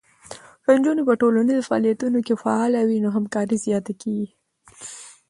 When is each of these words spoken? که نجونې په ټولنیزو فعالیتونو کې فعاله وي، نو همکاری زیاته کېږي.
که 0.63 0.69
نجونې 0.77 1.03
په 1.09 1.13
ټولنیزو 1.21 1.67
فعالیتونو 1.69 2.19
کې 2.25 2.33
فعاله 2.41 2.81
وي، 2.87 2.97
نو 3.03 3.09
همکاری 3.17 3.55
زیاته 3.65 3.93
کېږي. 4.01 4.27